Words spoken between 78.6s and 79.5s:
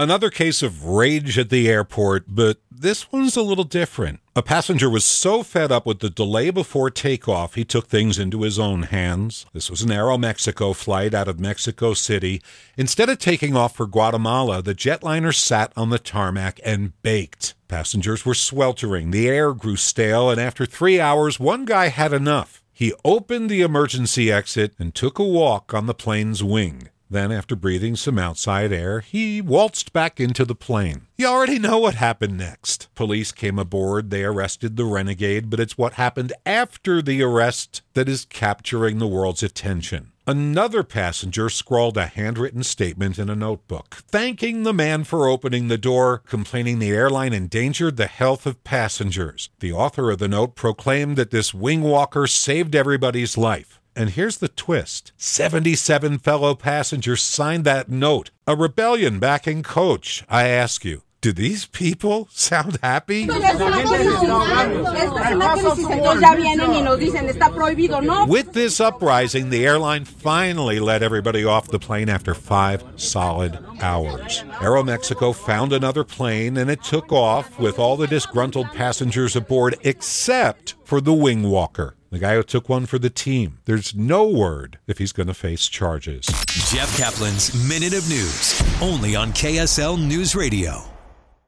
passengers